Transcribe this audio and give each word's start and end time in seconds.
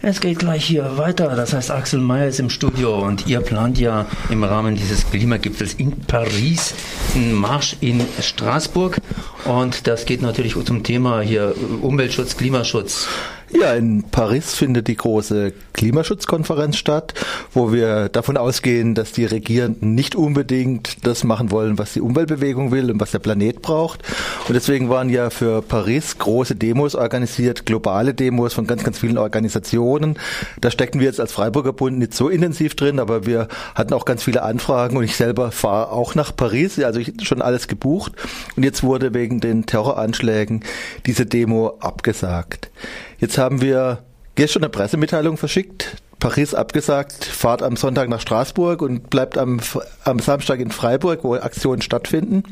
Es 0.00 0.20
geht 0.20 0.38
gleich 0.38 0.64
hier 0.64 0.96
weiter. 0.96 1.34
Das 1.34 1.52
heißt, 1.52 1.72
Axel 1.72 1.98
Mayer 2.00 2.28
ist 2.28 2.38
im 2.38 2.50
Studio 2.50 3.04
und 3.04 3.26
ihr 3.26 3.40
plant 3.40 3.78
ja 3.78 4.06
im 4.30 4.44
Rahmen 4.44 4.76
dieses 4.76 5.10
Klimagipfels 5.10 5.74
in 5.74 5.90
Paris 5.90 6.72
einen 7.16 7.34
Marsch 7.34 7.76
in 7.80 8.00
Straßburg. 8.20 8.98
Und 9.44 9.88
das 9.88 10.04
geht 10.04 10.22
natürlich 10.22 10.54
zum 10.64 10.84
Thema 10.84 11.20
hier 11.20 11.52
Umweltschutz, 11.82 12.36
Klimaschutz. 12.36 13.08
Ja, 13.50 13.72
in 13.72 14.04
Paris 14.10 14.54
findet 14.54 14.88
die 14.88 14.96
große 14.96 15.54
Klimaschutzkonferenz 15.72 16.76
statt, 16.76 17.14
wo 17.54 17.72
wir 17.72 18.10
davon 18.10 18.36
ausgehen, 18.36 18.94
dass 18.94 19.12
die 19.12 19.24
Regierenden 19.24 19.94
nicht 19.94 20.14
unbedingt 20.14 21.06
das 21.06 21.24
machen 21.24 21.50
wollen, 21.50 21.78
was 21.78 21.94
die 21.94 22.02
Umweltbewegung 22.02 22.72
will 22.72 22.90
und 22.90 23.00
was 23.00 23.12
der 23.12 23.20
Planet 23.20 23.62
braucht. 23.62 24.02
Und 24.48 24.54
deswegen 24.54 24.90
waren 24.90 25.08
ja 25.08 25.30
für 25.30 25.62
Paris 25.62 26.18
große 26.18 26.56
Demos 26.56 26.94
organisiert, 26.94 27.64
globale 27.64 28.12
Demos 28.12 28.52
von 28.52 28.66
ganz, 28.66 28.84
ganz 28.84 28.98
vielen 28.98 29.16
Organisationen. 29.16 30.18
Da 30.60 30.70
stecken 30.70 31.00
wir 31.00 31.06
jetzt 31.06 31.20
als 31.20 31.32
Freiburger 31.32 31.72
Bund 31.72 31.98
nicht 31.98 32.12
so 32.12 32.28
intensiv 32.28 32.74
drin, 32.74 33.00
aber 33.00 33.24
wir 33.24 33.48
hatten 33.74 33.94
auch 33.94 34.04
ganz 34.04 34.22
viele 34.22 34.42
Anfragen 34.42 34.98
und 34.98 35.04
ich 35.04 35.16
selber 35.16 35.52
fahre 35.52 35.92
auch 35.92 36.14
nach 36.14 36.36
Paris, 36.36 36.78
also 36.80 37.00
ich 37.00 37.14
schon 37.22 37.40
alles 37.40 37.66
gebucht. 37.66 38.12
Und 38.56 38.64
jetzt 38.64 38.82
wurde 38.82 39.14
wegen 39.14 39.40
den 39.40 39.64
Terroranschlägen 39.64 40.64
diese 41.06 41.24
Demo 41.24 41.78
abgesagt. 41.80 42.70
Jetzt 43.20 43.37
haben 43.38 43.60
wir 43.60 44.02
gestern 44.34 44.62
eine 44.64 44.70
Pressemitteilung 44.70 45.36
verschickt. 45.36 45.96
Paris 46.18 46.54
abgesagt, 46.54 47.24
fahrt 47.24 47.62
am 47.62 47.76
Sonntag 47.76 48.08
nach 48.08 48.20
Straßburg 48.20 48.82
und 48.82 49.08
bleibt 49.08 49.38
am, 49.38 49.60
am 50.04 50.18
Samstag 50.18 50.58
in 50.58 50.70
Freiburg, 50.70 51.22
wo 51.22 51.34
Aktionen 51.34 51.80
stattfinden. 51.80 52.42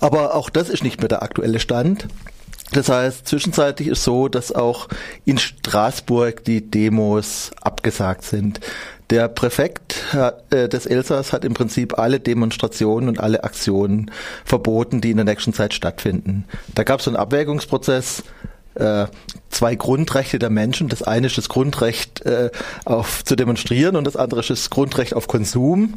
Aber 0.00 0.34
auch 0.34 0.50
das 0.50 0.68
ist 0.68 0.84
nicht 0.84 1.00
mehr 1.00 1.08
der 1.08 1.22
aktuelle 1.22 1.60
Stand. 1.60 2.08
Das 2.72 2.88
heißt, 2.88 3.26
zwischenzeitlich 3.26 3.88
ist 3.88 4.02
so, 4.02 4.28
dass 4.28 4.52
auch 4.52 4.88
in 5.24 5.38
Straßburg 5.38 6.44
die 6.44 6.68
Demos 6.68 7.52
abgesagt 7.60 8.24
sind. 8.24 8.60
Der 9.08 9.28
Präfekt 9.28 10.02
äh, 10.50 10.68
des 10.68 10.84
Elsass 10.84 11.32
hat 11.32 11.44
im 11.44 11.54
Prinzip 11.54 11.98
alle 11.98 12.18
Demonstrationen 12.18 13.08
und 13.08 13.20
alle 13.20 13.44
Aktionen 13.44 14.10
verboten, 14.44 15.00
die 15.00 15.12
in 15.12 15.16
der 15.16 15.24
nächsten 15.24 15.52
Zeit 15.52 15.74
stattfinden. 15.74 16.44
Da 16.74 16.82
gab 16.82 17.00
es 17.00 17.06
einen 17.06 17.16
Abwägungsprozess 17.16 18.24
äh, 18.74 19.06
zwei 19.50 19.74
Grundrechte 19.74 20.38
der 20.38 20.50
Menschen. 20.50 20.88
Das 20.88 21.02
eine 21.02 21.26
ist 21.26 21.38
das 21.38 21.48
Grundrecht 21.48 22.24
äh, 22.26 22.50
auf 22.84 23.24
zu 23.24 23.36
demonstrieren 23.36 23.96
und 23.96 24.04
das 24.04 24.16
andere 24.16 24.40
ist 24.40 24.50
das 24.50 24.70
Grundrecht 24.70 25.14
auf 25.14 25.28
Konsum. 25.28 25.94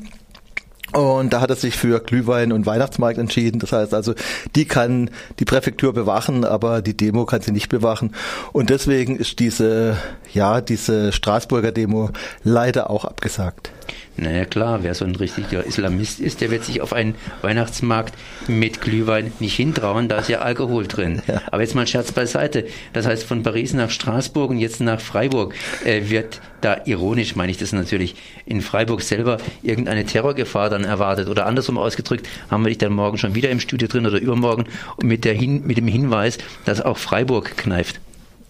Und 0.91 1.33
da 1.33 1.41
hat 1.41 1.51
er 1.51 1.55
sich 1.55 1.77
für 1.77 1.99
Glühwein 1.99 2.51
und 2.51 2.65
Weihnachtsmarkt 2.65 3.19
entschieden. 3.19 3.59
Das 3.59 3.71
heißt 3.71 3.93
also, 3.93 4.15
die 4.55 4.65
kann 4.65 5.11
die 5.37 5.45
Präfektur 5.45 5.93
bewachen, 5.93 6.45
aber 6.45 6.81
die 6.81 6.97
Demo 6.97 7.25
kann 7.25 7.41
sie 7.41 7.51
nicht 7.51 7.69
bewachen. 7.69 8.15
Und 8.53 8.71
deswegen 8.71 9.15
ist 9.15 9.37
diese, 9.39 9.97
ja, 10.33 10.61
diese 10.61 11.11
Straßburger 11.11 11.71
Demo 11.71 12.09
leider 12.43 12.89
auch 12.89 13.05
abgesagt. 13.05 13.71
Naja 14.17 14.45
klar, 14.45 14.83
wer 14.83 14.93
so 14.93 15.05
ein 15.05 15.15
richtiger 15.15 15.65
Islamist 15.65 16.19
ist, 16.19 16.41
der 16.41 16.51
wird 16.51 16.65
sich 16.65 16.81
auf 16.81 16.93
einen 16.93 17.15
Weihnachtsmarkt 17.41 18.13
mit 18.47 18.81
Glühwein 18.81 19.31
nicht 19.39 19.55
hintrauen, 19.55 20.07
da 20.07 20.19
ist 20.19 20.29
ja 20.29 20.39
Alkohol 20.39 20.87
drin. 20.87 21.21
Ja. 21.27 21.41
Aber 21.47 21.61
jetzt 21.61 21.75
mal 21.75 21.87
Scherz 21.87 22.11
beiseite. 22.11 22.65
Das 22.93 23.05
heißt, 23.05 23.23
von 23.23 23.43
Paris 23.43 23.73
nach 23.73 23.89
Straßburg 23.89 24.49
und 24.51 24.57
jetzt 24.57 24.81
nach 24.81 24.99
Freiburg 24.99 25.53
äh, 25.85 26.09
wird 26.09 26.41
da, 26.61 26.81
ironisch 26.85 27.35
meine 27.35 27.51
ich 27.51 27.57
das 27.57 27.71
natürlich, 27.71 28.15
in 28.45 28.61
Freiburg 28.61 29.01
selber 29.01 29.37
irgendeine 29.61 30.05
Terrorgefahr 30.05 30.69
dann 30.69 30.83
erwartet. 30.83 31.29
Oder 31.29 31.45
andersrum 31.45 31.77
ausgedrückt, 31.77 32.27
haben 32.49 32.63
wir 32.63 32.69
dich 32.69 32.77
dann 32.77 32.93
morgen 32.93 33.17
schon 33.17 33.35
wieder 33.35 33.49
im 33.49 33.59
Studio 33.59 33.87
drin 33.87 34.05
oder 34.05 34.19
übermorgen 34.19 34.65
mit, 35.01 35.23
der 35.23 35.33
Hin 35.33 35.63
mit 35.65 35.77
dem 35.77 35.87
Hinweis, 35.87 36.37
dass 36.65 36.81
auch 36.81 36.97
Freiburg 36.97 37.55
kneift. 37.57 37.99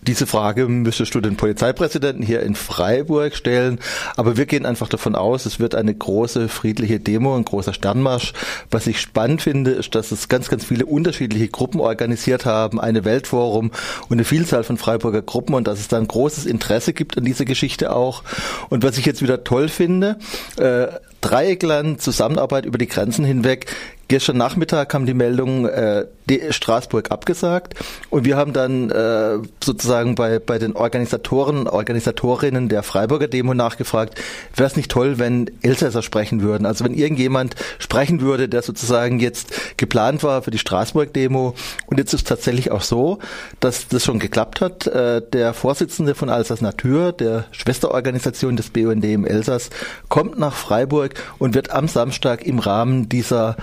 Diese 0.02 0.28
Frage 0.28 0.67
müsstest 0.67 1.14
du 1.14 1.22
den 1.22 1.36
Polizeipräsidenten 1.36 2.23
hier 2.23 2.42
in 2.42 2.55
Freiburg 2.55 3.36
stellen. 3.36 3.80
Aber 4.16 4.38
wir 4.38 4.45
gehen 4.45 4.66
einfach 4.66 4.88
davon 4.88 5.16
aus, 5.16 5.45
es 5.45 5.59
wird 5.59 5.75
eine 5.75 5.94
große 5.94 6.47
friedliche 6.47 7.00
Demo, 7.00 7.36
ein 7.36 7.45
großer 7.45 7.73
Sternmarsch. 7.73 8.33
Was 8.72 8.88
ich 8.88 9.02
spannend 9.02 9.42
finde, 9.42 9.71
ist, 9.71 9.95
dass 9.95 10.11
es 10.11 10.30
ganz, 10.30 10.49
ganz 10.49 10.65
viele 10.65 10.86
unterschiedliche 10.86 11.49
Gruppen 11.49 11.82
organisiert 11.82 12.45
haben, 12.45 12.80
eine 12.80 13.04
Weltforum 13.04 13.71
und 14.08 14.14
eine 14.14 14.23
Vielzahl 14.23 14.64
von 14.64 14.77
Freiburger 14.77 15.21
Gruppen 15.21 15.54
und 15.54 15.67
dass 15.67 15.80
es 15.80 15.89
da 15.89 15.98
ein 15.98 16.08
großes 16.08 16.45
Interesse 16.45 16.93
gibt 16.93 17.17
an 17.17 17.26
dieser 17.26 17.45
Geschichte 17.45 17.93
auch. 17.93 18.23
Und 18.70 18.83
was 18.83 18.98
ich 18.98 19.05
jetzt 19.05 19.21
wieder 19.21 19.43
toll 19.43 19.67
finde, 19.67 20.17
äh, 20.58 20.87
Dreieckland, 21.21 22.02
Zusammenarbeit 22.02 22.66
über 22.66 22.77
die 22.77 22.87
Grenzen 22.87 23.26
hinweg. 23.26 23.66
Gestern 24.09 24.37
Nachmittag 24.37 24.89
kam 24.89 25.05
die 25.05 25.14
Meldung, 25.14 25.67
äh, 25.67 26.08
Straßburg 26.49 27.11
abgesagt 27.11 27.75
und 28.09 28.25
wir 28.25 28.37
haben 28.37 28.53
dann 28.53 28.89
äh, 28.92 29.37
sozusagen 29.64 30.15
bei, 30.15 30.39
bei 30.39 30.59
den 30.59 30.75
Organisatoren, 30.75 31.67
Organisatorinnen 31.67 32.69
der 32.69 32.83
Freiburger 32.83 33.27
Demo 33.27 33.53
nachgefragt, 33.53 34.19
wäre 34.55 34.67
es 34.67 34.75
nicht 34.75 34.92
toll, 34.92 35.17
wenn 35.17 35.49
Elsässer 35.61 36.02
sprechen 36.02 36.42
würden? 36.42 36.65
Also 36.65 36.86
wenn 36.86 36.93
irgendjemand 36.93 37.55
sprechen 37.77 38.21
würde, 38.21 38.49
der 38.49 38.61
sozusagen 38.61 39.19
jetzt 39.19 39.77
geplant 39.77 40.23
war 40.23 40.42
für 40.42 40.52
die 40.52 40.59
Straßburg-Demo 40.59 41.55
und 41.87 41.98
jetzt 41.98 42.14
ist 42.14 42.21
es 42.21 42.25
tatsächlich 42.25 42.71
auch 42.71 42.81
so, 42.81 43.19
dass 43.59 43.87
das 43.87 44.03
schon 44.03 44.19
geklappt 44.19 44.61
hat. 44.61 44.87
Äh, 44.87 45.21
der 45.33 45.53
Vorsitzende 45.53 46.15
von 46.15 46.30
Alsace 46.30 46.61
Natur, 46.61 47.11
der 47.11 47.45
Schwesterorganisation 47.52 48.55
des 48.55 48.69
BUND 48.69 49.05
im 49.05 49.25
Elsass, 49.25 49.69
kommt 50.09 50.37
nach 50.39 50.55
Freiburg 50.55 51.14
und 51.37 51.55
wird 51.55 51.71
am 51.71 51.87
Samstag 51.87 52.43
im 52.43 52.59
Rahmen 52.59 53.09
dieser 53.09 53.55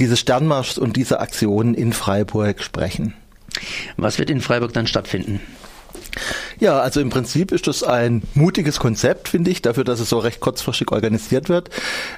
dieses 0.00 0.20
Sternmarschs 0.20 0.78
und 0.78 0.96
dieser 0.96 1.20
Aktion 1.20 1.74
in 1.74 1.92
Freiburg 1.92 2.62
sprechen. 2.62 3.14
Was 3.96 4.18
wird 4.18 4.30
in 4.30 4.40
Freiburg 4.40 4.72
dann 4.72 4.86
stattfinden? 4.86 5.40
Ja, 6.58 6.80
also 6.80 7.00
im 7.00 7.10
Prinzip 7.10 7.52
ist 7.52 7.66
das 7.66 7.82
ein 7.82 8.22
mutiges 8.34 8.78
Konzept, 8.78 9.28
finde 9.28 9.50
ich, 9.50 9.60
dafür, 9.60 9.84
dass 9.84 10.00
es 10.00 10.08
so 10.08 10.18
recht 10.18 10.40
kurzfristig 10.40 10.90
organisiert 10.90 11.50
wird. 11.50 11.68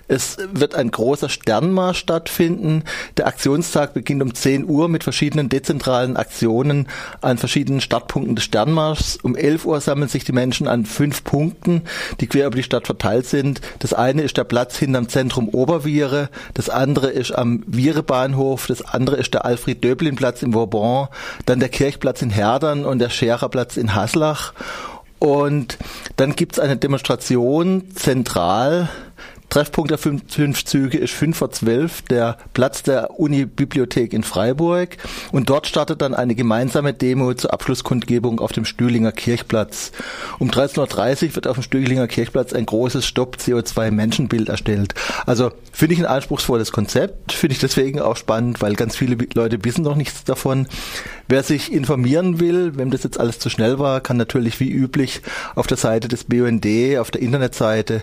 Es 0.06 0.36
wird 0.52 0.76
ein 0.76 0.92
großer 0.92 1.28
Sternmarsch 1.28 1.98
stattfinden. 1.98 2.84
Der 3.16 3.26
Aktionstag 3.26 3.94
beginnt 3.94 4.22
um 4.22 4.34
10 4.34 4.68
Uhr 4.68 4.88
mit 4.88 5.02
verschiedenen 5.02 5.48
dezentralen 5.48 6.16
Aktionen 6.16 6.86
an 7.20 7.38
verschiedenen 7.38 7.80
Startpunkten 7.80 8.36
des 8.36 8.44
Sternmarschs. 8.44 9.18
Um 9.22 9.34
11 9.34 9.64
Uhr 9.64 9.80
sammeln 9.80 10.08
sich 10.08 10.24
die 10.24 10.32
Menschen 10.32 10.68
an 10.68 10.86
fünf 10.86 11.24
Punkten, 11.24 11.82
die 12.20 12.28
quer 12.28 12.46
über 12.46 12.56
die 12.56 12.62
Stadt 12.62 12.86
verteilt 12.86 13.26
sind. 13.26 13.60
Das 13.80 13.92
eine 13.92 14.22
ist 14.22 14.36
der 14.36 14.44
Platz 14.44 14.78
hinterm 14.78 15.08
Zentrum 15.08 15.48
Oberviere, 15.48 16.28
das 16.54 16.70
andere 16.70 17.08
ist 17.08 17.32
am 17.32 17.64
Viere-Bahnhof, 17.66 18.68
das 18.68 18.82
andere 18.82 19.16
ist 19.16 19.34
der 19.34 19.44
Alfred-Döblin-Platz 19.44 20.42
im 20.42 20.54
Vauban, 20.54 21.08
dann 21.46 21.58
der 21.58 21.68
Kirchplatz 21.68 22.22
in 22.22 22.30
Herdern 22.30 22.84
und 22.84 23.00
der 23.00 23.10
Schererplatz 23.10 23.76
in 23.76 23.94
Haslach. 24.28 24.52
Und 25.18 25.78
dann 26.16 26.36
gibt's 26.36 26.58
eine 26.60 26.76
Demonstration 26.76 27.90
zentral 27.94 28.88
Treffpunkt 29.50 29.90
der 29.90 29.98
fünf, 29.98 30.22
fünf 30.28 30.64
Züge 30.64 30.98
ist 30.98 31.14
5 31.14 31.36
vor 31.36 31.50
12, 31.50 32.02
der 32.02 32.36
Platz 32.52 32.82
der 32.82 33.18
Uni-Bibliothek 33.18 34.12
in 34.12 34.22
Freiburg. 34.22 34.96
Und 35.32 35.48
dort 35.48 35.66
startet 35.66 36.02
dann 36.02 36.14
eine 36.14 36.34
gemeinsame 36.34 36.92
Demo 36.92 37.32
zur 37.34 37.52
Abschlusskundgebung 37.52 38.40
auf 38.40 38.52
dem 38.52 38.64
Stühlinger 38.64 39.12
Kirchplatz. 39.12 39.92
Um 40.38 40.50
13.30 40.50 41.28
Uhr 41.28 41.34
wird 41.36 41.46
auf 41.46 41.56
dem 41.56 41.62
Stühlinger 41.62 42.08
Kirchplatz 42.08 42.52
ein 42.52 42.66
großes 42.66 43.06
Stopp-CO2-Menschenbild 43.06 44.48
erstellt. 44.50 44.94
Also 45.24 45.50
finde 45.72 45.94
ich 45.94 46.00
ein 46.00 46.06
anspruchsvolles 46.06 46.72
Konzept, 46.72 47.32
finde 47.32 47.54
ich 47.54 47.60
deswegen 47.60 48.00
auch 48.00 48.16
spannend, 48.16 48.60
weil 48.60 48.74
ganz 48.74 48.96
viele 48.96 49.16
Leute 49.34 49.64
wissen 49.64 49.82
noch 49.82 49.96
nichts 49.96 50.24
davon. 50.24 50.66
Wer 51.26 51.42
sich 51.42 51.72
informieren 51.72 52.40
will, 52.40 52.76
wenn 52.76 52.90
das 52.90 53.02
jetzt 53.02 53.20
alles 53.20 53.38
zu 53.38 53.50
schnell 53.50 53.78
war, 53.78 54.00
kann 54.00 54.16
natürlich 54.16 54.60
wie 54.60 54.70
üblich 54.70 55.20
auf 55.54 55.66
der 55.66 55.76
Seite 55.76 56.08
des 56.08 56.24
BUND, 56.24 56.66
auf 56.98 57.10
der 57.10 57.20
Internetseite 57.20 58.02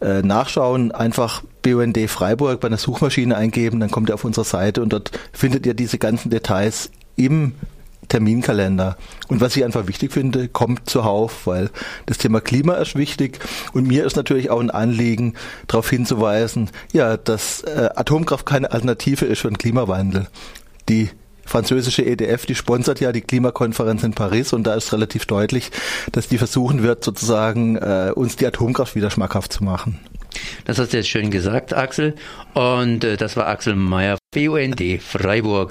äh, 0.00 0.22
nachschauen 0.22 0.81
Telefon 0.82 0.92
einfach 0.92 1.42
BUND 1.62 1.98
Freiburg 2.08 2.60
bei 2.60 2.68
einer 2.68 2.78
Suchmaschine 2.78 3.36
eingeben, 3.36 3.80
dann 3.80 3.90
kommt 3.90 4.10
ihr 4.10 4.14
auf 4.14 4.24
unsere 4.24 4.44
Seite 4.44 4.82
und 4.82 4.92
dort 4.92 5.10
findet 5.32 5.66
ihr 5.66 5.74
diese 5.74 5.98
ganzen 5.98 6.30
Details 6.30 6.90
im 7.16 7.52
Terminkalender. 8.08 8.96
Und 9.28 9.40
was 9.40 9.56
ich 9.56 9.64
einfach 9.64 9.86
wichtig 9.86 10.12
finde, 10.12 10.48
kommt 10.48 10.90
zuhauf, 10.90 11.46
weil 11.46 11.70
das 12.06 12.18
Thema 12.18 12.40
Klima 12.40 12.74
ist 12.74 12.96
wichtig 12.96 13.38
und 13.72 13.86
mir 13.86 14.04
ist 14.04 14.16
natürlich 14.16 14.50
auch 14.50 14.60
ein 14.60 14.70
Anliegen, 14.70 15.34
darauf 15.68 15.88
hinzuweisen, 15.88 16.70
ja, 16.92 17.16
dass 17.16 17.62
äh, 17.62 17.90
Atomkraft 17.94 18.44
keine 18.44 18.72
Alternative 18.72 19.24
ist 19.24 19.40
für 19.40 19.48
den 19.48 19.58
Klimawandel. 19.58 20.26
Die 20.88 21.10
französische 21.44 22.04
EDF, 22.04 22.44
die 22.44 22.54
sponsert 22.54 23.00
ja 23.00 23.12
die 23.12 23.20
Klimakonferenz 23.20 24.02
in 24.02 24.14
Paris 24.14 24.52
und 24.52 24.64
da 24.64 24.74
ist 24.74 24.92
relativ 24.92 25.26
deutlich, 25.26 25.70
dass 26.10 26.28
die 26.28 26.38
versuchen 26.38 26.82
wird, 26.82 27.04
sozusagen 27.04 27.76
äh, 27.76 28.12
uns 28.14 28.36
die 28.36 28.46
Atomkraft 28.46 28.94
wieder 28.94 29.10
schmackhaft 29.10 29.52
zu 29.52 29.64
machen. 29.64 30.00
Das 30.64 30.78
hast 30.78 30.92
du 30.92 30.96
jetzt 30.96 31.08
schön 31.08 31.30
gesagt, 31.30 31.72
Axel. 31.72 32.14
Und 32.54 33.04
äh, 33.04 33.16
das 33.16 33.36
war 33.36 33.46
Axel 33.46 33.76
Meyer, 33.76 34.18
BUND 34.34 34.82
Freiburg. 35.00 35.70